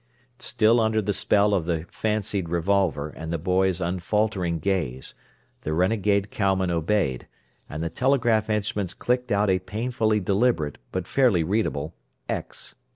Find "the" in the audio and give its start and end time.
0.99-1.13, 1.67-1.85, 3.31-3.37, 5.61-5.73, 7.83-7.89